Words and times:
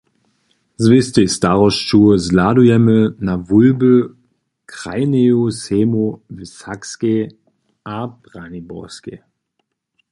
Z 0.83 0.85
wěstej 0.91 1.27
starosću 1.37 1.99
zhladujemy 2.25 2.97
na 3.27 3.35
wólby 3.49 3.93
krajneju 4.73 5.41
sejmow 5.61 6.09
w 6.35 6.37
Sakskej 6.59 7.21
a 7.95 7.97
Braniborskej. 8.23 9.17